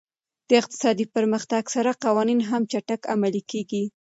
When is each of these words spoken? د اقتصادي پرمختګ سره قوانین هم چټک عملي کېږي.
د 0.47 0.49
اقتصادي 0.61 1.05
پرمختګ 1.15 1.63
سره 1.75 1.91
قوانین 2.05 2.39
هم 2.49 2.61
چټک 2.71 3.01
عملي 3.13 3.41
کېږي. 3.51 3.83